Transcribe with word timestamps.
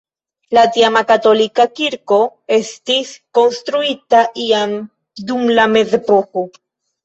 La 0.57 0.61
tiama 0.77 1.03
katolika 1.11 1.65
kirko 1.81 2.19
estis 2.57 3.13
konstruita 3.41 4.25
iam 4.49 4.77
dum 5.31 5.49
la 5.61 5.71
mezepoko. 5.79 6.51